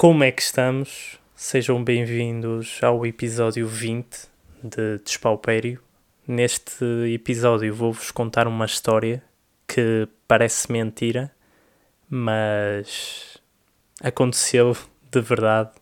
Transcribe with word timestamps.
Como 0.00 0.22
é 0.22 0.30
que 0.30 0.40
estamos? 0.40 1.18
Sejam 1.34 1.82
bem-vindos 1.82 2.78
ao 2.84 3.04
episódio 3.04 3.66
20 3.66 4.28
de 4.62 4.98
Despaupério. 4.98 5.82
Neste 6.24 6.84
episódio 7.12 7.74
vou-vos 7.74 8.12
contar 8.12 8.46
uma 8.46 8.64
história 8.64 9.20
que 9.66 10.06
parece 10.28 10.70
mentira, 10.70 11.32
mas 12.08 13.38
aconteceu 14.00 14.76
de 15.10 15.20
verdade 15.20 15.72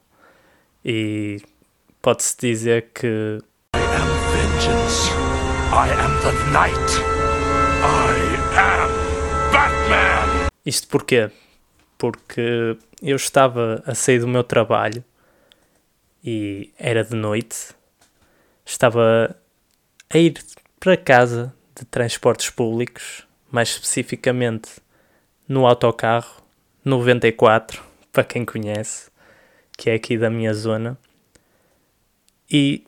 e 0.82 1.42
pode-se 2.00 2.38
dizer 2.40 2.92
que 2.94 3.38
I 3.74 3.80
am 3.80 4.08
vengeance. 4.32 5.10
I 5.74 5.90
am 5.92 6.20
the 6.22 6.32
night. 6.52 6.92
I 7.84 8.16
am 8.56 9.52
Batman. 9.52 10.48
Isto 10.64 10.88
porquê? 10.88 11.30
Porque 11.98 12.76
eu 13.02 13.16
estava 13.16 13.82
a 13.86 13.94
sair 13.94 14.18
do 14.18 14.28
meu 14.28 14.44
trabalho 14.44 15.04
e 16.22 16.72
era 16.78 17.04
de 17.04 17.14
noite, 17.14 17.74
estava 18.64 19.36
a 20.10 20.18
ir 20.18 20.42
para 20.80 20.96
casa 20.96 21.54
de 21.74 21.84
transportes 21.84 22.50
públicos, 22.50 23.26
mais 23.50 23.68
especificamente 23.70 24.70
no 25.48 25.66
autocarro 25.66 26.42
94, 26.84 27.82
para 28.12 28.24
quem 28.24 28.44
conhece, 28.44 29.10
que 29.76 29.90
é 29.90 29.94
aqui 29.94 30.16
da 30.16 30.30
minha 30.30 30.54
zona, 30.54 30.98
e 32.50 32.84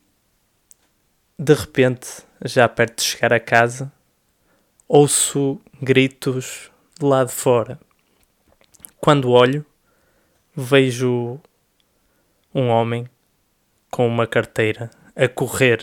de 1.38 1.54
repente, 1.54 2.08
já 2.44 2.68
perto 2.68 2.96
de 2.96 3.04
chegar 3.04 3.32
a 3.32 3.40
casa, 3.40 3.92
ouço 4.88 5.60
gritos 5.80 6.70
de 6.98 7.06
lá 7.06 7.22
de 7.22 7.32
fora. 7.32 7.78
Quando 9.08 9.30
olho, 9.30 9.64
vejo 10.54 11.40
um 12.54 12.68
homem 12.68 13.08
com 13.90 14.06
uma 14.06 14.26
carteira 14.26 14.90
a 15.16 15.26
correr. 15.26 15.82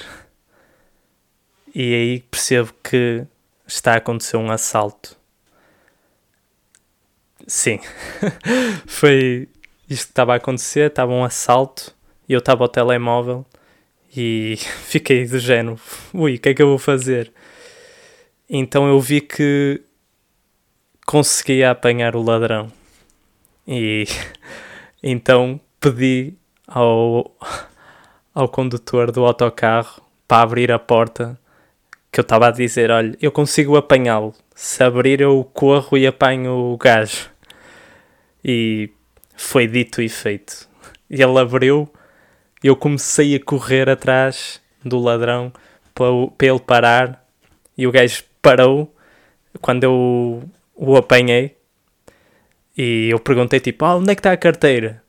E 1.73 1.91
aí 1.95 2.19
percebo 2.19 2.71
que 2.83 3.25
está 3.65 3.93
a 3.93 3.97
acontecer 3.97 4.37
um 4.37 4.51
assalto. 4.51 5.17
Sim, 7.47 7.79
foi 8.85 9.49
isto 9.89 10.05
que 10.05 10.11
estava 10.11 10.33
a 10.33 10.35
acontecer. 10.35 10.91
Estava 10.91 11.11
um 11.11 11.23
assalto 11.23 11.95
e 12.29 12.33
eu 12.33 12.37
estava 12.37 12.63
ao 12.63 12.69
telemóvel 12.69 13.43
e 14.15 14.55
fiquei 14.85 15.25
do 15.25 15.39
género: 15.39 15.79
ui, 16.13 16.35
o 16.35 16.39
que 16.39 16.49
é 16.49 16.53
que 16.53 16.61
eu 16.61 16.67
vou 16.67 16.77
fazer? 16.77 17.33
Então 18.47 18.87
eu 18.87 18.99
vi 19.01 19.19
que 19.19 19.81
conseguia 21.07 21.71
apanhar 21.71 22.15
o 22.15 22.21
ladrão 22.21 22.71
e 23.67 24.05
então 25.01 25.59
pedi 25.79 26.33
ao, 26.67 27.35
ao 28.33 28.49
condutor 28.49 29.11
do 29.11 29.25
autocarro 29.25 30.01
para 30.27 30.43
abrir 30.43 30.71
a 30.71 30.79
porta 30.79 31.39
que 32.11 32.19
eu 32.19 32.23
estava 32.23 32.47
a 32.47 32.51
dizer, 32.51 32.91
olha, 32.91 33.17
eu 33.21 33.31
consigo 33.31 33.75
apanhá-lo. 33.75 34.33
Se 34.55 34.81
abrir 34.81 35.19
eu 35.19 35.43
corro 35.53 35.97
e 35.97 36.07
apanho 36.07 36.73
o 36.73 36.77
gajo. 36.77 37.29
E 38.43 38.89
foi 39.35 39.67
dito 39.67 40.01
e 40.01 40.07
feito. 40.07 40.69
E 41.09 41.21
ele 41.21 41.37
abriu, 41.37 41.89
eu 42.63 42.75
comecei 42.75 43.35
a 43.35 43.43
correr 43.43 43.89
atrás 43.89 44.61
do 44.83 44.97
ladrão 44.97 45.51
para, 45.93 46.05
para 46.37 46.47
ele 46.47 46.59
parar 46.59 47.25
e 47.77 47.85
o 47.85 47.91
gajo 47.91 48.23
parou 48.41 48.93
quando 49.61 49.83
eu 49.83 50.43
o 50.73 50.95
apanhei 50.95 51.57
e 52.77 53.09
eu 53.09 53.19
perguntei 53.19 53.59
tipo, 53.59 53.85
ah, 53.85 53.95
onde 53.95 54.11
é 54.11 54.15
que 54.15 54.19
está 54.19 54.31
a 54.31 54.37
carteira? 54.37 55.01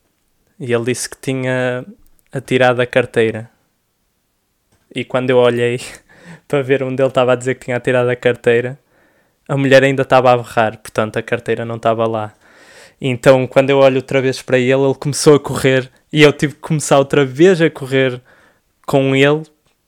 E 0.59 0.73
ele 0.73 0.85
disse 0.85 1.09
que 1.11 1.17
tinha 1.21 1.85
atirado 2.33 2.81
a 2.81 2.87
carteira. 2.87 3.51
E 4.95 5.05
quando 5.05 5.31
eu 5.31 5.39
olhei 5.39 5.81
para 6.47 6.63
ver 6.63 6.83
onde 6.83 7.03
ele 7.03 7.09
estava 7.09 7.33
a 7.33 7.37
dizer 7.37 7.57
que 7.57 7.67
tinha 7.67 7.77
atirado 7.77 8.09
a 8.09 8.17
carteira, 8.17 8.79
a 9.49 9.57
mulher 9.57 9.83
ainda 9.83 10.03
estava 10.03 10.33
a 10.33 10.37
berrar, 10.37 10.79
portanto 10.79 11.19
a 11.19 11.23
carteira 11.23 11.65
não 11.65 11.77
estava 11.77 12.07
lá. 12.07 12.33
Então 13.01 13.47
quando 13.47 13.71
eu 13.71 13.79
olho 13.79 13.97
outra 13.97 14.21
vez 14.21 14.41
para 14.41 14.59
ele, 14.59 14.73
ele 14.73 14.95
começou 14.95 15.35
a 15.35 15.41
correr 15.41 15.91
e 16.13 16.23
eu 16.23 16.33
tive 16.33 16.55
que 16.55 16.61
começar 16.61 16.99
outra 16.99 17.25
vez 17.25 17.61
a 17.61 17.69
correr 17.69 18.21
com 18.87 19.15
ele, 19.15 19.43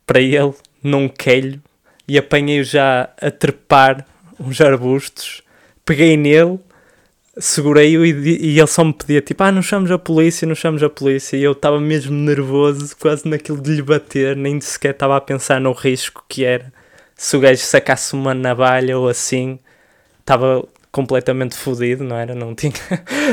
para 0.04 0.20
ele, 0.20 0.54
num 0.82 1.08
quelho, 1.08 1.62
e 2.06 2.18
apanhei-o 2.18 2.64
já 2.64 3.08
a 3.20 3.30
trepar 3.30 4.04
uns 4.40 4.60
arbustos, 4.60 5.42
peguei 5.84 6.16
nele 6.16 6.58
segurei-o 7.38 8.04
e, 8.04 8.54
e 8.54 8.58
ele 8.58 8.66
só 8.66 8.84
me 8.84 8.92
pedia 8.92 9.20
tipo, 9.20 9.42
ah, 9.42 9.52
não 9.52 9.62
chames 9.62 9.90
a 9.90 9.98
polícia, 9.98 10.46
não 10.46 10.54
chames 10.54 10.82
a 10.82 10.90
polícia. 10.90 11.36
E 11.36 11.42
eu 11.42 11.52
estava 11.52 11.80
mesmo 11.80 12.12
nervoso, 12.14 12.96
quase 12.96 13.28
naquilo 13.28 13.60
de 13.60 13.76
lhe 13.76 13.82
bater, 13.82 14.36
nem 14.36 14.60
sequer 14.60 14.92
estava 14.92 15.16
a 15.16 15.20
pensar 15.20 15.60
no 15.60 15.72
risco 15.72 16.24
que 16.28 16.44
era. 16.44 16.72
Se 17.16 17.36
o 17.36 17.40
gajo 17.40 17.60
sacasse 17.60 18.14
uma 18.14 18.34
navalha 18.34 18.98
ou 18.98 19.08
assim, 19.08 19.58
estava 20.20 20.64
completamente 20.90 21.56
fodido, 21.56 22.04
não 22.04 22.16
era? 22.16 22.34
Não 22.34 22.54
tinha, 22.54 22.72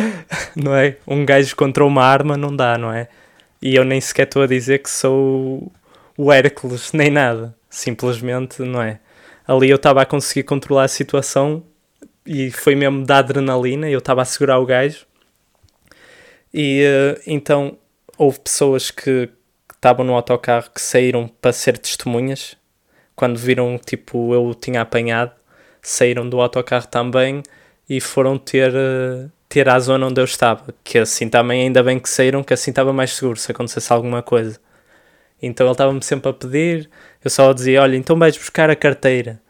não 0.55 0.75
é? 0.75 0.97
Um 1.07 1.25
gajo 1.25 1.55
contra 1.55 1.85
uma 1.85 2.03
arma 2.03 2.37
não 2.37 2.55
dá, 2.55 2.77
não 2.77 2.91
é? 2.91 3.07
E 3.61 3.75
eu 3.75 3.83
nem 3.83 3.99
sequer 4.01 4.23
estou 4.27 4.43
a 4.43 4.47
dizer 4.47 4.79
que 4.79 4.89
sou 4.89 5.71
o 6.17 6.31
Hércules, 6.31 6.91
nem 6.93 7.09
nada. 7.09 7.55
Simplesmente, 7.69 8.61
não 8.61 8.81
é? 8.81 8.99
Ali 9.47 9.69
eu 9.69 9.75
estava 9.75 10.01
a 10.01 10.05
conseguir 10.05 10.43
controlar 10.43 10.83
a 10.85 10.87
situação 10.87 11.63
e 12.25 12.51
foi 12.51 12.75
mesmo 12.75 13.05
da 13.05 13.19
adrenalina, 13.19 13.89
eu 13.89 13.99
estava 13.99 14.21
a 14.21 14.25
segurar 14.25 14.59
o 14.59 14.65
gajo. 14.65 15.05
E 16.53 16.81
eh, 16.83 17.21
então 17.27 17.77
houve 18.17 18.39
pessoas 18.39 18.89
que 18.91 19.29
estavam 19.73 20.05
no 20.05 20.15
autocarro 20.15 20.69
que 20.73 20.81
saíram 20.81 21.27
para 21.27 21.53
ser 21.53 21.77
testemunhas. 21.77 22.57
Quando 23.15 23.37
viram, 23.37 23.77
tipo, 23.77 24.33
eu 24.33 24.53
tinha 24.55 24.81
apanhado, 24.81 25.31
saíram 25.81 26.27
do 26.27 26.41
autocarro 26.41 26.87
também 26.87 27.43
e 27.89 28.01
foram 28.01 28.37
ter, 28.37 28.73
eh, 28.75 29.27
ter 29.49 29.69
à 29.69 29.79
zona 29.79 30.07
onde 30.07 30.19
eu 30.19 30.25
estava. 30.25 30.73
Que 30.83 30.99
assim 30.99 31.29
também, 31.29 31.63
ainda 31.63 31.83
bem 31.83 31.99
que 31.99 32.09
saíram, 32.09 32.43
que 32.43 32.53
assim 32.53 32.71
estava 32.71 32.91
mais 32.93 33.13
seguro 33.13 33.37
se 33.37 33.51
acontecesse 33.51 33.91
alguma 33.93 34.23
coisa. 34.23 34.59
Então 35.41 35.67
ele 35.67 35.73
estava-me 35.73 36.03
sempre 36.03 36.29
a 36.29 36.33
pedir, 36.33 36.89
eu 37.23 37.29
só 37.29 37.53
dizia: 37.53 37.81
Olha, 37.81 37.95
então 37.97 38.17
vais 38.17 38.37
buscar 38.37 38.69
a 38.69 38.75
carteira. 38.75 39.41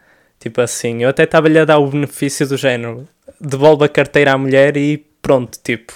Tipo 0.45 0.61
assim, 0.61 1.01
eu 1.01 1.09
até 1.09 1.23
estava-lhe 1.23 1.57
a 1.57 1.65
dar 1.65 1.79
o 1.79 1.87
benefício 1.87 2.47
do 2.47 2.55
género: 2.55 3.07
devolve 3.41 3.83
a 3.83 3.89
carteira 3.89 4.33
à 4.33 4.37
mulher 4.37 4.77
e 4.77 4.99
pronto, 5.19 5.57
tipo, 5.63 5.91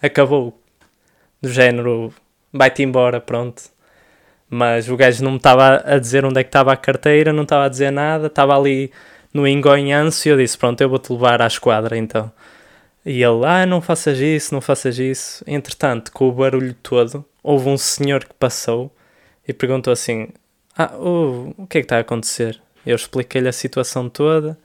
acabou. 0.00 0.58
Do 1.42 1.50
género, 1.50 2.10
vai-te 2.50 2.82
embora, 2.82 3.20
pronto. 3.20 3.62
Mas 4.48 4.88
o 4.88 4.96
gajo 4.96 5.22
não 5.22 5.32
me 5.32 5.36
estava 5.36 5.82
a 5.84 5.98
dizer 5.98 6.24
onde 6.24 6.40
é 6.40 6.42
que 6.42 6.48
estava 6.48 6.72
a 6.72 6.78
carteira, 6.78 7.30
não 7.30 7.42
estava 7.42 7.66
a 7.66 7.68
dizer 7.68 7.90
nada, 7.90 8.28
estava 8.28 8.56
ali 8.56 8.90
no 9.34 9.46
engonhanço 9.46 10.26
e 10.26 10.30
eu 10.30 10.38
disse: 10.38 10.56
Pronto, 10.56 10.80
eu 10.80 10.88
vou-te 10.88 11.12
levar 11.12 11.42
à 11.42 11.46
esquadra 11.46 11.94
então. 11.94 12.32
E 13.04 13.22
ele: 13.22 13.44
Ah, 13.44 13.66
não 13.66 13.82
faças 13.82 14.18
isso, 14.18 14.54
não 14.54 14.62
faças 14.62 14.98
isso. 14.98 15.44
Entretanto, 15.46 16.10
com 16.10 16.26
o 16.26 16.32
barulho 16.32 16.72
todo, 16.82 17.22
houve 17.42 17.68
um 17.68 17.76
senhor 17.76 18.24
que 18.24 18.32
passou 18.32 18.90
e 19.46 19.52
perguntou 19.52 19.92
assim: 19.92 20.28
Ah, 20.74 20.94
oh, 20.98 21.52
o 21.58 21.66
que 21.66 21.76
é 21.76 21.80
que 21.82 21.84
está 21.84 21.98
a 21.98 22.00
acontecer? 22.00 22.62
Eu 22.84 22.96
expliquei-lhe 22.96 23.48
a 23.48 23.52
situação 23.52 24.08
toda 24.08 24.58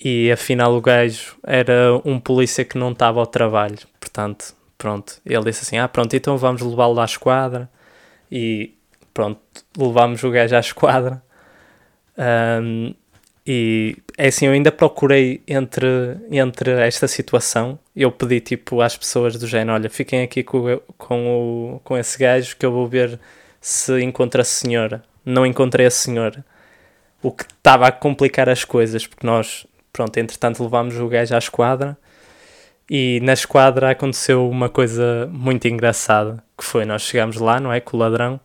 e 0.00 0.30
afinal 0.30 0.74
o 0.74 0.80
gajo 0.80 1.36
era 1.44 2.00
um 2.04 2.20
polícia 2.20 2.64
que 2.64 2.78
não 2.78 2.92
estava 2.92 3.18
ao 3.18 3.26
trabalho. 3.26 3.78
Portanto, 3.98 4.54
pronto. 4.76 5.20
Ele 5.26 5.44
disse 5.44 5.62
assim: 5.62 5.78
Ah, 5.78 5.88
pronto, 5.88 6.14
então 6.14 6.36
vamos 6.38 6.62
levá-lo 6.62 7.00
à 7.00 7.04
esquadra. 7.04 7.68
E 8.30 8.74
pronto, 9.12 9.40
levámos 9.76 10.22
o 10.22 10.30
gajo 10.30 10.54
à 10.56 10.60
esquadra. 10.60 11.22
Ahm, 12.16 12.94
e 13.46 13.96
é 14.16 14.28
assim, 14.28 14.46
eu 14.46 14.52
ainda 14.52 14.70
procurei 14.70 15.42
entre, 15.48 15.88
entre 16.30 16.70
esta 16.72 17.08
situação. 17.08 17.78
Eu 17.96 18.12
pedi 18.12 18.40
tipo 18.40 18.80
às 18.80 18.96
pessoas 18.96 19.36
do 19.36 19.46
género: 19.46 19.72
Olha, 19.72 19.90
fiquem 19.90 20.22
aqui 20.22 20.44
com, 20.44 20.80
com, 20.96 21.74
o, 21.74 21.80
com 21.80 21.96
esse 21.98 22.18
gajo 22.18 22.56
que 22.56 22.64
eu 22.64 22.72
vou 22.72 22.86
ver 22.86 23.18
se 23.60 24.00
encontro 24.02 24.40
a 24.40 24.44
senhora. 24.44 25.02
Não 25.24 25.44
encontrei 25.44 25.86
a 25.86 25.90
senhora 25.90 26.44
o 27.22 27.32
que 27.32 27.44
estava 27.44 27.86
a 27.86 27.92
complicar 27.92 28.48
as 28.48 28.64
coisas, 28.64 29.06
porque 29.06 29.26
nós, 29.26 29.66
pronto, 29.92 30.16
entretanto 30.18 30.62
levámos 30.62 30.98
o 30.98 31.08
gajo 31.08 31.34
à 31.34 31.38
esquadra 31.38 31.98
e 32.88 33.20
na 33.22 33.32
esquadra 33.32 33.90
aconteceu 33.90 34.48
uma 34.48 34.68
coisa 34.68 35.28
muito 35.30 35.68
engraçada, 35.68 36.42
que 36.56 36.64
foi, 36.64 36.84
nós 36.84 37.02
chegámos 37.02 37.36
lá, 37.36 37.60
não 37.60 37.72
é, 37.72 37.80
com 37.80 37.96
o 37.96 38.00
ladrão, 38.00 38.40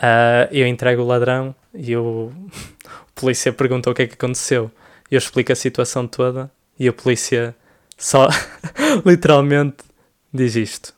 ah, 0.00 0.48
eu 0.50 0.66
entrego 0.66 1.02
o 1.02 1.06
ladrão 1.06 1.54
e 1.72 1.96
o, 1.96 2.30
o 3.08 3.12
polícia 3.14 3.52
perguntou 3.52 3.92
o 3.92 3.96
que 3.96 4.02
é 4.02 4.06
que 4.06 4.14
aconteceu, 4.14 4.70
eu 5.10 5.18
explico 5.18 5.52
a 5.52 5.56
situação 5.56 6.06
toda 6.06 6.50
e 6.78 6.88
o 6.88 6.92
polícia 6.92 7.54
só, 7.96 8.28
literalmente, 9.06 9.84
diz 10.32 10.56
isto. 10.56 10.94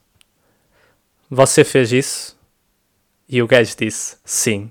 Você 1.31 1.65
fez 1.65 1.93
isso? 1.93 2.37
E 3.29 3.43
o 3.43 3.47
gajo 3.47 3.75
disse, 3.77 4.17
sim. 4.25 4.71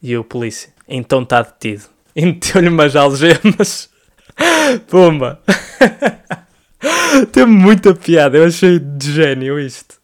E 0.00 0.16
o 0.16 0.24
polícia, 0.24 0.72
então 0.88 1.22
está 1.22 1.42
detido. 1.42 1.84
E 2.16 2.24
meteu-lhe 2.24 2.68
umas 2.68 2.96
algemas. 2.96 3.90
Pumba! 4.88 5.40
Tem 7.32 7.44
muita 7.44 7.94
piada, 7.94 8.38
eu 8.38 8.44
achei 8.44 8.78
de 8.78 9.12
gênio 9.12 9.58
isto. 9.58 9.96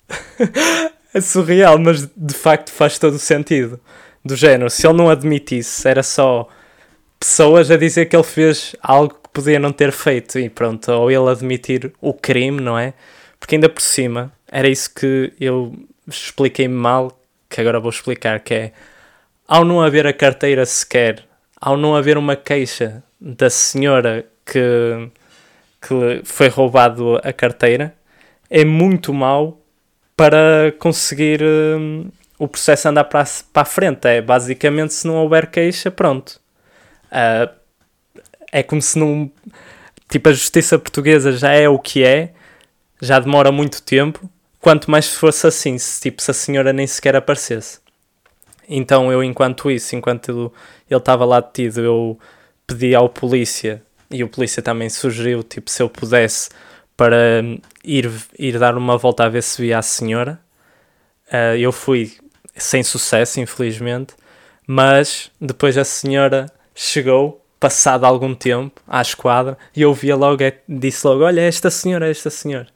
é 1.14 1.20
surreal, 1.20 1.78
mas 1.78 2.08
de 2.16 2.34
facto 2.34 2.70
faz 2.70 2.98
todo 2.98 3.14
o 3.14 3.18
sentido. 3.18 3.80
Do 4.24 4.36
género, 4.36 4.70
se 4.70 4.86
ele 4.86 4.96
não 4.96 5.10
admitisse, 5.10 5.86
era 5.86 6.02
só 6.02 6.48
pessoas 7.20 7.70
a 7.70 7.76
dizer 7.76 8.06
que 8.06 8.16
ele 8.16 8.24
fez 8.24 8.74
algo 8.82 9.14
que 9.14 9.28
podia 9.32 9.58
não 9.58 9.72
ter 9.72 9.92
feito 9.92 10.38
e 10.38 10.48
pronto, 10.48 10.90
ou 10.90 11.10
ele 11.10 11.30
admitir 11.30 11.92
o 12.00 12.12
crime, 12.12 12.60
não 12.60 12.78
é? 12.78 12.94
Porque 13.38 13.54
ainda 13.54 13.68
por 13.68 13.82
cima, 13.82 14.32
era 14.50 14.68
isso 14.68 14.92
que 14.94 15.32
eu 15.38 15.74
expliquei 16.08 16.68
mal, 16.68 17.18
que 17.48 17.60
agora 17.60 17.80
vou 17.80 17.90
explicar, 17.90 18.40
que 18.40 18.54
é 18.54 18.72
ao 19.46 19.64
não 19.64 19.82
haver 19.82 20.06
a 20.06 20.12
carteira 20.12 20.64
sequer, 20.66 21.24
ao 21.60 21.76
não 21.76 21.94
haver 21.94 22.16
uma 22.16 22.36
queixa 22.36 23.02
da 23.20 23.48
senhora 23.48 24.26
que, 24.44 25.08
que 25.80 26.22
foi 26.24 26.48
roubado 26.48 27.20
a 27.22 27.32
carteira, 27.32 27.94
é 28.50 28.64
muito 28.64 29.12
mau 29.12 29.60
para 30.16 30.72
conseguir 30.78 31.42
um, 31.42 32.08
o 32.38 32.46
processo 32.46 32.88
andar 32.88 33.04
para, 33.04 33.24
para 33.52 33.62
a 33.62 33.64
frente. 33.64 34.06
É 34.06 34.20
basicamente 34.20 34.94
se 34.94 35.06
não 35.06 35.16
houver 35.16 35.46
queixa, 35.46 35.90
pronto. 35.90 36.40
Uh, 37.06 37.52
é 38.52 38.62
como 38.62 38.80
se 38.80 38.98
não. 38.98 39.30
Tipo, 40.08 40.28
a 40.28 40.32
justiça 40.32 40.78
portuguesa 40.78 41.32
já 41.32 41.52
é 41.52 41.68
o 41.68 41.78
que 41.78 42.04
é, 42.04 42.32
já 43.00 43.18
demora 43.18 43.50
muito 43.50 43.82
tempo. 43.82 44.30
Quanto 44.60 44.90
mais 44.90 45.12
fosse 45.14 45.46
assim, 45.46 45.76
se, 45.76 46.00
tipo, 46.00 46.22
se 46.22 46.30
a 46.30 46.34
senhora 46.34 46.72
nem 46.72 46.86
sequer 46.86 47.16
aparecesse. 47.16 47.80
Então 48.68 49.12
eu, 49.12 49.22
enquanto 49.22 49.70
isso, 49.70 49.94
enquanto 49.96 50.52
ele 50.90 50.98
estava 50.98 51.24
lá 51.24 51.40
detido, 51.40 51.80
eu 51.80 52.18
pedi 52.66 52.94
ao 52.94 53.08
polícia 53.08 53.82
e 54.10 54.22
o 54.22 54.28
polícia 54.28 54.62
também 54.62 54.88
sugeriu, 54.88 55.42
tipo, 55.42 55.70
se 55.70 55.82
eu 55.82 55.88
pudesse 55.88 56.48
para 56.96 57.42
ir, 57.82 58.10
ir 58.38 58.58
dar 58.58 58.76
uma 58.76 58.96
volta 58.96 59.24
a 59.24 59.28
ver 59.28 59.42
se 59.42 59.60
via 59.60 59.78
a 59.78 59.82
senhora. 59.82 60.40
Uh, 61.28 61.56
eu 61.58 61.72
fui 61.72 62.12
sem 62.54 62.82
sucesso, 62.82 63.40
infelizmente, 63.40 64.14
mas 64.66 65.30
depois 65.40 65.76
a 65.76 65.84
senhora 65.84 66.46
chegou, 66.74 67.44
passado 67.58 68.04
algum 68.04 68.34
tempo, 68.34 68.80
à 68.86 69.00
esquadra, 69.02 69.58
e 69.74 69.82
eu 69.82 69.92
via 69.92 70.14
logo, 70.14 70.42
disse 70.68 71.06
logo, 71.06 71.24
olha, 71.24 71.40
esta 71.40 71.70
senhora, 71.70 72.08
esta 72.08 72.30
senhora. 72.30 72.68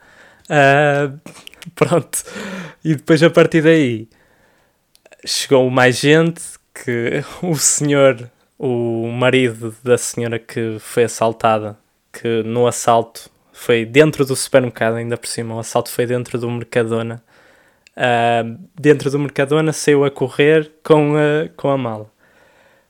Uh, 0.45 1.19
pronto. 1.77 2.25
E 2.85 2.95
depois 2.95 3.23
a 3.23 3.31
partir 3.31 3.63
daí 3.63 4.09
chegou 5.25 5.69
mais 5.71 5.99
gente 5.99 6.43
que 6.75 7.23
o 7.43 7.57
senhor, 7.57 8.31
o 8.59 9.09
marido 9.09 9.75
da 9.83 9.99
senhora 9.99 10.39
que 10.39 10.79
foi 10.81 11.05
assaltada, 11.05 11.77
que 12.13 12.43
no 12.43 12.67
assalto 12.67 13.31
foi 13.53 13.85
dentro 13.85 14.25
do 14.25 14.37
supermercado, 14.37 14.95
ainda 14.95 15.17
por 15.17 15.27
cima, 15.27 15.55
o 15.55 15.59
assalto 15.59 15.91
foi 15.91 16.07
dentro 16.07 16.39
do 16.39 16.51
Mercadona. 16.51 17.23
Uh, 17.97 18.57
dentro 18.81 19.11
do 19.11 19.19
Mercadona 19.19 19.73
saiu 19.73 20.05
a 20.05 20.11
correr 20.11 20.71
com 20.85 21.17
a, 21.17 21.49
com 21.57 21.69
a 21.69 21.77
mala. 21.77 22.07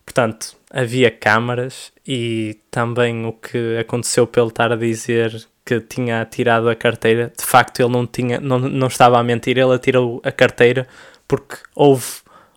Portanto, 0.04 0.56
havia 0.70 1.10
câmaras 1.10 1.92
e 2.06 2.58
também 2.70 3.24
o 3.24 3.32
que 3.32 3.78
aconteceu 3.78 4.26
pelo 4.26 4.48
estar 4.48 4.72
a 4.72 4.76
dizer 4.76 5.46
que 5.64 5.80
tinha 5.80 6.24
tirado 6.24 6.68
a 6.68 6.74
carteira, 6.74 7.32
de 7.36 7.44
facto 7.44 7.80
ele 7.80 7.92
não, 7.92 8.06
tinha, 8.06 8.40
não, 8.40 8.58
não 8.58 8.86
estava 8.86 9.18
a 9.18 9.22
mentir, 9.22 9.58
ele 9.58 9.74
atirou 9.74 10.20
a 10.24 10.32
carteira 10.32 10.86
porque 11.28 11.56
houve 11.76 12.06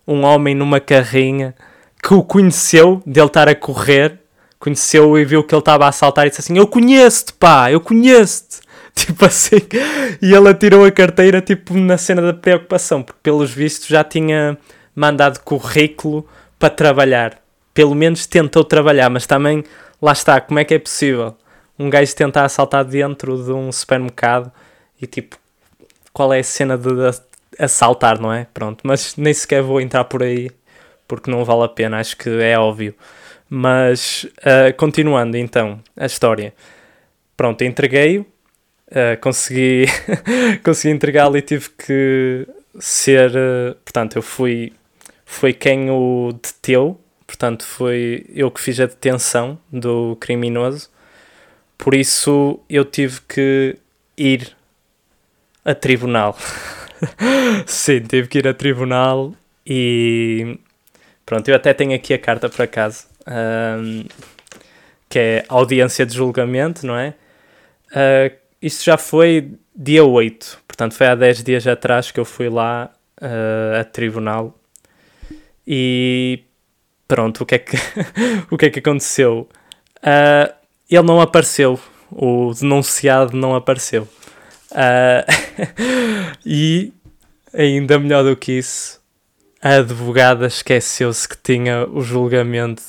um 0.08 0.24
homem 0.24 0.56
numa 0.56 0.80
carrinha 0.80 1.54
que 2.02 2.14
o 2.14 2.24
conheceu 2.24 3.04
dele 3.06 3.28
estar 3.28 3.48
a 3.48 3.54
correr, 3.54 4.20
conheceu 4.58 5.18
e 5.20 5.26
viu 5.26 5.44
que 5.44 5.54
ele 5.54 5.60
estava 5.60 5.86
a 5.86 5.90
assaltar 5.90 6.26
e 6.26 6.30
disse 6.30 6.42
assim: 6.42 6.58
Eu 6.58 6.66
conheço-te, 6.66 7.34
pá, 7.34 7.72
eu 7.72 7.80
conheço-te. 7.80 8.62
Tipo 8.94 9.26
assim, 9.26 9.56
e 10.22 10.34
ele 10.34 10.50
atirou 10.50 10.84
a 10.84 10.92
carteira, 10.92 11.42
tipo, 11.42 11.74
na 11.76 11.98
cena 11.98 12.22
da 12.22 12.34
preocupação, 12.34 13.02
porque 13.02 13.20
pelos 13.24 13.50
vistos 13.50 13.88
já 13.88 14.04
tinha 14.04 14.58
mandado 14.94 15.40
currículo 15.40 16.28
para 16.60 16.70
trabalhar. 16.70 17.42
Pelo 17.74 17.96
menos 17.96 18.26
tentou 18.26 18.66
trabalhar, 18.66 19.10
mas 19.10 19.26
também, 19.26 19.64
lá 20.02 20.12
está, 20.12 20.42
como 20.42 20.60
é 20.60 20.66
que 20.66 20.74
é 20.74 20.80
possível 20.80 21.38
um 21.80 21.90
gajo 21.90 22.16
tentar 22.16 22.46
assaltar 22.46 22.86
dentro 22.86 23.44
de 23.44 23.52
um 23.52 23.72
supermercado 23.72 24.52
e 25.02 25.08
tipo, 25.08 25.38
qual 26.14 26.34
é 26.34 26.40
a 26.40 26.44
cena 26.44 26.78
de, 26.78 26.90
assaltar, 27.62 28.20
não 28.20 28.34
é? 28.34 28.48
Pronto, 28.54 28.82
mas 28.84 29.16
nem 29.16 29.34
sequer 29.34 29.62
vou 29.62 29.80
entrar 29.80 30.04
por 30.06 30.24
aí 30.24 30.50
porque 31.12 31.30
não 31.30 31.44
vale 31.44 31.66
a 31.66 31.68
pena, 31.68 32.00
acho 32.00 32.16
que 32.16 32.30
é 32.30 32.58
óbvio. 32.58 32.96
Mas 33.50 34.24
uh, 34.24 34.74
continuando 34.78 35.36
então 35.36 35.82
a 35.98 36.06
história, 36.06 36.54
pronto, 37.36 37.66
entreguei-o, 37.66 38.22
uh, 38.22 39.20
consegui, 39.20 39.88
consegui 40.64 40.94
entregá-lo 40.94 41.36
e 41.36 41.42
tive 41.42 41.70
que 41.72 42.48
ser, 42.80 43.30
uh, 43.32 43.76
portanto, 43.84 44.16
eu 44.16 44.22
fui, 44.22 44.72
foi 45.26 45.52
quem 45.52 45.90
o 45.90 46.32
deteu, 46.32 46.98
portanto, 47.28 47.66
foi 47.66 48.26
eu 48.34 48.50
que 48.50 48.62
fiz 48.62 48.80
a 48.80 48.86
detenção 48.86 49.60
do 49.70 50.16
criminoso, 50.16 50.90
por 51.78 51.94
isso 51.94 52.58
eu 52.70 52.86
tive 52.86 53.20
que 53.28 53.76
ir 54.16 54.56
a 55.66 55.76
tribunal. 55.76 56.38
Sim, 57.66 58.02
tive 58.02 58.28
que 58.28 58.40
ir 58.40 58.48
a 58.48 58.54
tribunal 58.54 59.34
e 59.66 60.60
pronto, 61.26 61.48
eu 61.50 61.56
até 61.56 61.74
tenho 61.74 61.96
aqui 61.96 62.14
a 62.14 62.20
carta 62.20 62.50
por 62.50 62.62
acaso, 62.62 63.08
um, 63.28 64.06
que 65.10 65.20
é 65.20 65.46
audiência 65.48 66.06
de 66.06 66.16
julgamento, 66.16 66.86
não 66.86 66.96
é? 66.96 67.14
Uh, 67.92 68.36
isto 68.62 68.84
já 68.84 68.98
foi 68.98 69.54
dia 69.76 70.04
8, 70.04 70.60
portanto 70.68 70.94
foi 70.94 71.08
há 71.08 71.16
10 71.16 71.44
dias 71.44 71.68
atrás 71.68 72.12
que 72.12 72.20
eu 72.20 72.26
fui 72.26 72.50
lá 72.50 72.92
uh, 73.22 73.80
a 73.80 73.84
tribunal 73.84 74.58
e 75.66 76.44
pronto, 77.08 77.44
o 77.44 77.46
que 77.46 77.56
é 77.56 77.60
que, 77.60 77.78
o 78.50 78.58
que, 78.58 78.66
é 78.66 78.70
que 78.70 78.80
aconteceu? 78.80 79.48
Uh, 79.98 80.54
ele 80.90 81.04
não 81.04 81.22
apareceu, 81.22 81.80
o 82.12 82.54
denunciado 82.54 83.36
não 83.36 83.56
apareceu. 83.56 84.08
Uh, 84.72 86.34
e 86.46 86.94
ainda 87.54 88.00
melhor 88.00 88.24
do 88.24 88.36
que 88.36 88.54
isso, 88.54 89.02
a 89.62 89.76
advogada 89.76 90.48
esqueceu-se 90.48 91.28
que 91.28 91.38
tinha 91.38 91.88
o 91.88 92.02
julgamento, 92.02 92.82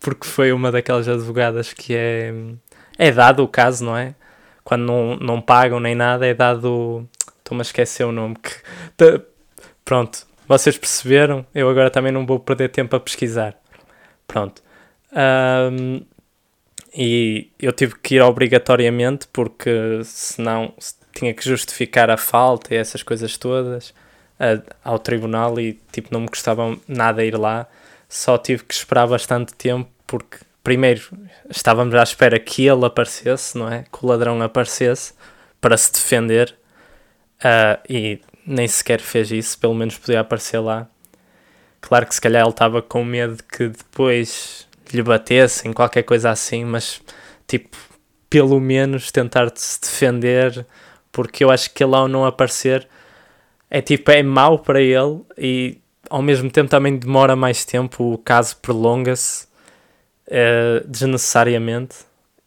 porque 0.00 0.26
foi 0.26 0.52
uma 0.52 0.70
daquelas 0.70 1.08
advogadas 1.08 1.72
que 1.72 1.94
é, 1.94 2.34
é 2.98 3.10
dado 3.10 3.42
o 3.42 3.48
caso, 3.48 3.84
não 3.84 3.96
é? 3.96 4.14
Quando 4.62 4.82
não, 4.82 5.16
não 5.16 5.40
pagam 5.40 5.80
nem 5.80 5.94
nada, 5.94 6.26
é 6.26 6.34
dado. 6.34 7.08
Estou-me 7.38 7.60
a 7.60 7.62
esquecer 7.62 8.04
o 8.04 8.12
nome. 8.12 8.36
Que, 8.36 9.20
pronto, 9.84 10.26
vocês 10.46 10.76
perceberam? 10.76 11.44
Eu 11.54 11.68
agora 11.68 11.90
também 11.90 12.12
não 12.12 12.26
vou 12.26 12.38
perder 12.38 12.68
tempo 12.68 12.94
a 12.94 13.00
pesquisar. 13.00 13.56
Pronto. 14.26 14.62
Um, 15.12 16.02
e 16.92 17.50
eu 17.58 17.72
tive 17.72 17.94
que 17.98 18.16
ir 18.16 18.22
obrigatoriamente 18.22 19.28
porque 19.32 20.00
senão 20.04 20.74
tinha 21.12 21.32
que 21.32 21.44
justificar 21.44 22.10
a 22.10 22.16
falta 22.16 22.74
e 22.74 22.76
essas 22.76 23.02
coisas 23.02 23.36
todas 23.36 23.90
uh, 23.90 24.62
ao 24.82 24.98
tribunal 24.98 25.58
e 25.60 25.78
tipo 25.92 26.08
não 26.12 26.20
me 26.20 26.28
custava 26.28 26.76
nada 26.88 27.24
ir 27.24 27.36
lá. 27.36 27.66
Só 28.08 28.36
tive 28.36 28.64
que 28.64 28.74
esperar 28.74 29.06
bastante 29.06 29.54
tempo 29.54 29.88
porque 30.06 30.38
primeiro 30.64 31.02
estávamos 31.48 31.94
à 31.94 32.02
espera 32.02 32.38
que 32.38 32.66
ele 32.66 32.84
aparecesse 32.84 33.56
não 33.56 33.70
é? 33.70 33.84
Que 33.84 34.04
o 34.04 34.08
ladrão 34.08 34.40
aparecesse 34.42 35.14
para 35.60 35.76
se 35.76 35.92
defender 35.92 36.56
uh, 37.38 37.80
e 37.88 38.20
nem 38.44 38.66
sequer 38.66 39.00
fez 39.00 39.30
isso 39.30 39.58
pelo 39.58 39.74
menos 39.74 39.96
podia 39.96 40.20
aparecer 40.20 40.58
lá. 40.58 40.88
Claro 41.80 42.06
que 42.06 42.14
se 42.14 42.20
calhar 42.20 42.42
ele 42.42 42.50
estava 42.50 42.82
com 42.82 43.04
medo 43.04 43.42
que 43.44 43.68
depois 43.68 44.68
lhe 44.96 45.02
batessem, 45.02 45.72
qualquer 45.72 46.02
coisa 46.02 46.30
assim, 46.30 46.64
mas 46.64 47.00
tipo, 47.46 47.76
pelo 48.28 48.60
menos 48.60 49.10
tentar 49.10 49.50
se 49.54 49.80
defender, 49.80 50.66
porque 51.10 51.44
eu 51.44 51.50
acho 51.50 51.72
que 51.72 51.82
ele 51.82 51.94
ao 51.94 52.08
não 52.08 52.24
aparecer 52.24 52.86
é 53.70 53.80
tipo, 53.80 54.10
é 54.10 54.22
mau 54.22 54.58
para 54.58 54.80
ele 54.80 55.20
e 55.38 55.78
ao 56.08 56.20
mesmo 56.20 56.50
tempo 56.50 56.68
também 56.68 56.96
demora 56.96 57.36
mais 57.36 57.64
tempo, 57.64 58.14
o 58.14 58.18
caso 58.18 58.56
prolonga-se 58.56 59.46
uh, 60.26 60.86
desnecessariamente 60.86 61.98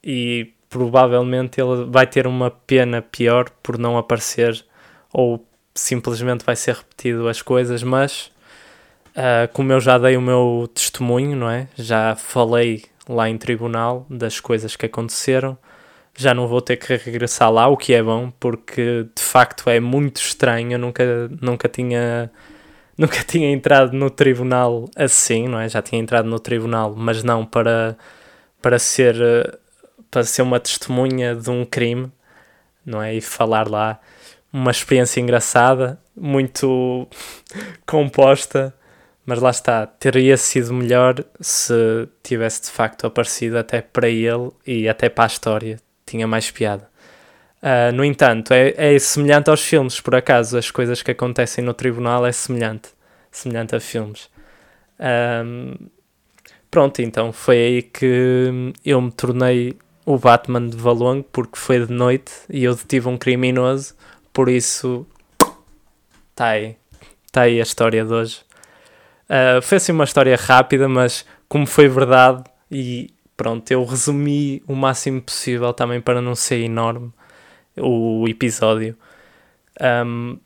e 0.03 0.51
provavelmente 0.69 1.61
ele 1.61 1.85
vai 1.85 2.05
ter 2.05 2.27
uma 2.27 2.51
pena 2.51 3.01
pior 3.01 3.49
por 3.61 3.77
não 3.77 3.97
aparecer 3.97 4.65
ou 5.13 5.47
simplesmente 5.73 6.43
vai 6.43 6.57
ser 6.57 6.75
repetido 6.75 7.29
as 7.29 7.41
coisas, 7.41 7.83
mas 7.83 8.32
Uh, 9.15 9.47
como 9.53 9.71
eu 9.71 9.79
já 9.79 9.97
dei 9.97 10.17
o 10.17 10.21
meu 10.21 10.69
testemunho, 10.73 11.35
não 11.35 11.49
é? 11.49 11.67
Já 11.75 12.15
falei 12.15 12.83
lá 13.07 13.29
em 13.29 13.37
tribunal 13.37 14.05
das 14.09 14.39
coisas 14.39 14.75
que 14.75 14.85
aconteceram. 14.87 15.57
Já 16.15 16.33
não 16.33 16.47
vou 16.47 16.61
ter 16.61 16.77
que 16.77 16.95
regressar 16.95 17.51
lá, 17.51 17.67
o 17.67 17.77
que 17.77 17.93
é 17.93 18.01
bom, 18.01 18.31
porque 18.39 19.07
de 19.15 19.21
facto 19.21 19.69
é 19.69 19.79
muito 19.79 20.17
estranho. 20.17 20.73
Eu 20.73 20.79
nunca, 20.79 21.03
nunca 21.41 21.69
tinha 21.69 22.31
nunca 22.97 23.23
tinha 23.23 23.51
entrado 23.51 23.93
no 23.93 24.09
tribunal 24.09 24.89
assim, 24.95 25.47
não 25.47 25.59
é? 25.59 25.69
Já 25.69 25.81
tinha 25.81 26.01
entrado 26.01 26.27
no 26.27 26.39
tribunal, 26.39 26.93
mas 26.95 27.23
não 27.23 27.45
para 27.45 27.97
para 28.61 28.79
ser 28.79 29.15
para 30.11 30.23
ser 30.23 30.43
uma 30.43 30.59
testemunha 30.59 31.35
de 31.35 31.49
um 31.49 31.65
crime, 31.65 32.11
não 32.85 33.01
é? 33.01 33.13
E 33.15 33.21
falar 33.21 33.67
lá 33.69 33.99
uma 34.51 34.71
experiência 34.71 35.19
engraçada, 35.19 35.99
muito 36.15 37.07
composta, 37.85 38.73
mas 39.25 39.39
lá 39.39 39.49
está, 39.49 39.87
teria 39.87 40.35
sido 40.37 40.73
melhor 40.73 41.23
se 41.39 42.07
tivesse 42.21 42.63
de 42.63 42.71
facto 42.71 43.07
aparecido 43.07 43.57
até 43.57 43.81
para 43.81 44.09
ele 44.09 44.51
e 44.65 44.89
até 44.89 45.09
para 45.09 45.25
a 45.25 45.27
história, 45.27 45.79
tinha 46.05 46.27
mais 46.27 46.51
piada. 46.51 46.89
Uh, 47.61 47.95
no 47.95 48.03
entanto, 48.03 48.53
é, 48.53 48.73
é 48.75 48.99
semelhante 48.99 49.49
aos 49.49 49.61
filmes, 49.61 50.01
por 50.01 50.15
acaso, 50.15 50.57
as 50.57 50.69
coisas 50.69 51.01
que 51.01 51.11
acontecem 51.11 51.63
no 51.63 51.73
tribunal 51.73 52.25
é 52.25 52.31
semelhante, 52.33 52.89
semelhante 53.31 53.73
a 53.73 53.79
filmes. 53.79 54.29
Um, 54.99 55.73
pronto, 56.69 57.01
então 57.01 57.31
foi 57.31 57.57
aí 57.57 57.81
que 57.81 58.73
eu 58.85 59.01
me 59.01 59.11
tornei 59.11 59.77
o 60.05 60.17
Batman 60.17 60.67
de 60.67 60.75
Valongo, 60.75 61.23
porque 61.31 61.57
foi 61.57 61.85
de 61.85 61.93
noite 61.93 62.33
e 62.49 62.65
eu 62.65 62.75
detive 62.75 63.07
um 63.07 63.17
criminoso, 63.17 63.95
por 64.33 64.49
isso 64.49 65.07
está 66.31 66.47
aí, 66.47 66.75
tá 67.31 67.43
aí 67.43 67.59
a 67.61 67.63
história 67.63 68.03
de 68.03 68.11
hoje. 68.11 68.41
Uh, 69.29 69.61
foi 69.61 69.77
assim 69.77 69.91
uma 69.91 70.03
história 70.03 70.35
rápida, 70.35 70.87
mas 70.87 71.25
como 71.47 71.65
foi 71.65 71.87
verdade, 71.87 72.43
e 72.69 73.13
pronto, 73.37 73.69
eu 73.71 73.83
resumi 73.83 74.61
o 74.67 74.75
máximo 74.75 75.21
possível 75.21 75.73
também 75.73 76.01
para 76.01 76.21
não 76.21 76.35
ser 76.35 76.59
enorme 76.59 77.11
o 77.77 78.27
episódio. 78.27 78.95
Um, 79.81 80.37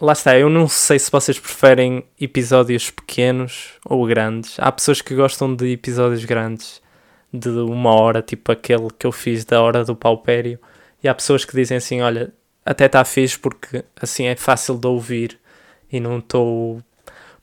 lá 0.00 0.12
está, 0.12 0.38
eu 0.38 0.48
não 0.48 0.68
sei 0.68 0.98
se 0.98 1.10
vocês 1.10 1.38
preferem 1.38 2.04
episódios 2.20 2.90
pequenos 2.90 3.72
ou 3.84 4.06
grandes. 4.06 4.56
Há 4.58 4.70
pessoas 4.70 5.00
que 5.00 5.14
gostam 5.14 5.54
de 5.54 5.72
episódios 5.72 6.24
grandes, 6.24 6.80
de 7.32 7.48
uma 7.48 7.94
hora, 7.94 8.22
tipo 8.22 8.52
aquele 8.52 8.88
que 8.98 9.06
eu 9.06 9.12
fiz 9.12 9.44
da 9.44 9.60
hora 9.62 9.84
do 9.84 9.96
paupério. 9.96 10.58
E 11.02 11.08
há 11.08 11.14
pessoas 11.14 11.44
que 11.44 11.54
dizem 11.56 11.76
assim: 11.78 12.00
olha, 12.00 12.32
até 12.64 12.86
está 12.86 13.04
fixe 13.04 13.38
porque 13.38 13.84
assim 14.00 14.26
é 14.26 14.36
fácil 14.36 14.78
de 14.78 14.86
ouvir 14.86 15.38
e 15.90 16.00
não 16.00 16.18
estou. 16.18 16.82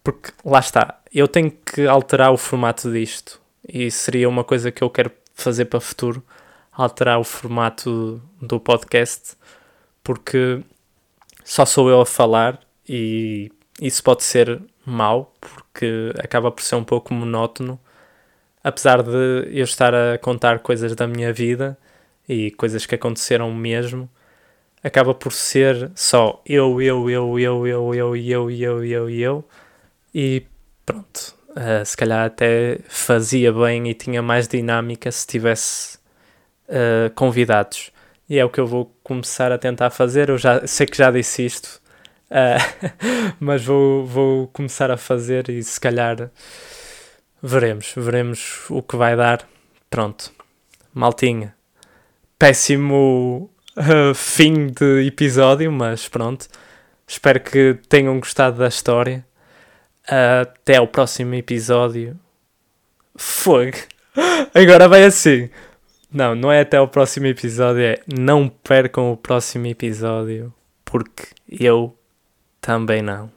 Porque 0.04 0.32
lá 0.44 0.60
está, 0.60 1.00
eu 1.14 1.28
tenho 1.28 1.52
que 1.52 1.86
alterar 1.88 2.32
o 2.32 2.38
formato 2.38 2.92
disto 2.92 3.40
e 3.68 3.92
seria 3.92 4.30
uma 4.30 4.44
coisa 4.44 4.72
que 4.72 4.84
eu 4.84 4.90
quero 4.90 5.12
fazer 5.34 5.66
para 5.66 5.78
o 5.78 5.82
futuro 5.82 6.24
alterar 6.72 7.20
o 7.20 7.24
formato 7.24 8.22
do 8.42 8.60
podcast 8.60 9.36
porque 10.04 10.62
só 11.44 11.66
sou 11.66 11.90
eu 11.90 12.02
a 12.02 12.06
falar 12.06 12.60
e 12.88 13.52
isso 13.82 14.04
pode 14.04 14.24
ser 14.24 14.62
mau 14.86 15.34
porque 15.40 16.14
acaba 16.24 16.52
por 16.52 16.64
ser 16.64 16.76
um 16.76 16.84
pouco 16.84 17.14
monótono 17.14 17.80
apesar 18.64 19.04
de 19.04 19.50
eu 19.52 19.64
estar 19.64 19.94
a 19.94 20.18
contar 20.18 20.60
coisas 20.60 20.96
da 20.96 21.08
minha 21.08 21.34
vida 21.34 21.78
e 22.28 22.52
coisas 22.52 22.86
que 22.86 22.96
aconteceram 22.96 23.54
mesmo 23.54 24.10
acaba 24.84 25.14
por 25.14 25.34
ser 25.34 25.92
só 25.96 26.42
eu, 26.46 26.82
eu, 26.82 27.10
eu, 27.10 27.40
eu, 27.40 27.68
eu, 27.68 27.96
eu, 27.96 28.16
eu, 28.16 28.50
eu, 28.50 28.84
eu, 28.84 29.10
eu 29.10 29.46
e 30.14 30.44
pronto. 30.86 31.36
Uh, 31.50 31.84
se 31.84 31.98
calhar 31.98 32.26
até 32.26 32.80
fazia 32.88 33.52
bem 33.52 33.90
e 33.90 33.94
tinha 33.94 34.22
mais 34.22 34.48
dinâmica 34.48 35.12
se 35.12 35.26
tivesse 35.26 35.98
uh, 36.68 37.10
convidados. 37.16 37.92
E 38.30 38.38
é 38.38 38.46
o 38.46 38.50
que 38.50 38.60
eu 38.60 38.68
vou 38.68 38.96
começar 39.04 39.52
a 39.52 39.58
tentar 39.58 39.90
fazer. 39.90 40.30
Eu 40.30 40.38
já 40.38 40.66
sei 40.68 40.86
que 40.86 40.98
já 40.98 41.10
disse 41.10 41.46
isto, 41.46 41.82
uh, 42.30 42.94
mas 43.40 43.66
vou, 43.66 44.06
vou 44.06 44.48
começar 44.50 44.92
a 44.92 44.98
fazer 44.98 45.50
e 45.50 45.64
se 45.64 45.80
calhar 45.80 46.30
veremos, 47.42 47.94
veremos 47.98 48.66
o 48.70 48.82
que 48.84 48.96
vai 48.96 49.16
dar. 49.16 49.48
Pronto, 49.90 50.32
maltinha. 50.94 51.56
Péssimo 52.38 53.50
fim 54.16 54.68
de 54.68 55.08
episódio, 55.08 55.72
mas 55.72 56.08
pronto. 56.08 56.48
Espero 57.08 57.40
que 57.40 57.80
tenham 57.90 58.20
gostado 58.20 58.60
da 58.60 58.68
história. 58.68 59.26
Até 60.10 60.78
ao 60.78 60.88
próximo 60.88 61.36
episódio. 61.36 62.20
Fogo! 63.16 63.78
Agora 64.54 64.88
vai 64.88 65.04
assim. 65.04 65.50
Não, 66.12 66.34
não 66.34 66.52
é 66.52 66.62
até 66.62 66.82
o 66.82 66.88
próximo 66.88 67.28
episódio, 67.28 67.84
é 67.84 68.00
não 68.12 68.50
percam 68.50 69.12
o 69.12 69.18
próximo 69.18 69.68
episódio, 69.68 70.52
porque 70.84 71.28
eu 71.48 71.96
também 72.60 73.04
não. 73.04 73.32